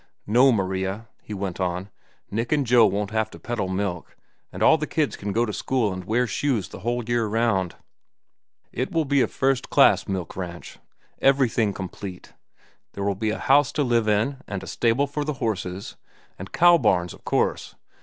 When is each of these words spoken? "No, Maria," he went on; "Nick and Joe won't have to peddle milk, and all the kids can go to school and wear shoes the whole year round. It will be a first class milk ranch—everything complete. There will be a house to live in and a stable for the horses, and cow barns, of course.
"No, 0.25 0.51
Maria," 0.51 1.07
he 1.21 1.35
went 1.35 1.59
on; 1.59 1.91
"Nick 2.31 2.51
and 2.51 2.65
Joe 2.65 2.87
won't 2.87 3.11
have 3.11 3.29
to 3.29 3.39
peddle 3.39 3.67
milk, 3.67 4.17
and 4.51 4.63
all 4.63 4.75
the 4.79 4.87
kids 4.87 5.15
can 5.15 5.31
go 5.31 5.45
to 5.45 5.53
school 5.53 5.93
and 5.93 6.05
wear 6.05 6.25
shoes 6.25 6.67
the 6.69 6.79
whole 6.79 7.03
year 7.03 7.27
round. 7.27 7.75
It 8.71 8.91
will 8.91 9.05
be 9.05 9.21
a 9.21 9.27
first 9.27 9.69
class 9.69 10.07
milk 10.07 10.35
ranch—everything 10.35 11.73
complete. 11.73 12.33
There 12.93 13.03
will 13.03 13.13
be 13.13 13.29
a 13.29 13.37
house 13.37 13.71
to 13.73 13.83
live 13.83 14.07
in 14.07 14.37
and 14.47 14.63
a 14.63 14.65
stable 14.65 15.05
for 15.05 15.23
the 15.23 15.33
horses, 15.33 15.97
and 16.39 16.51
cow 16.51 16.79
barns, 16.79 17.13
of 17.13 17.23
course. 17.23 17.75